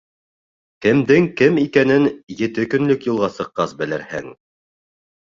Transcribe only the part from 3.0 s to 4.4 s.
юлға сыҡҡас белерһең.